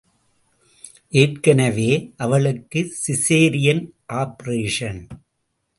ஏற்கனவே, 1.09 2.13
அவளுக்கு 2.17 2.93
caesarean 3.07 3.83
operation. 4.13 5.07